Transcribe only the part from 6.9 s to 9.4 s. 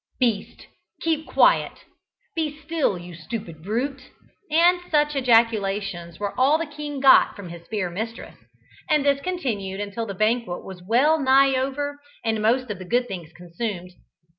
got from his fair mistress, and this